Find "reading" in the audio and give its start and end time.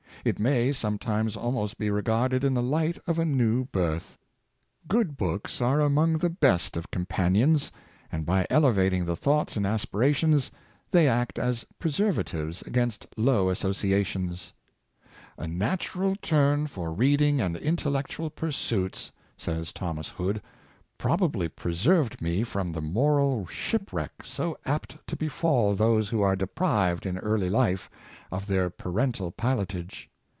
16.93-17.41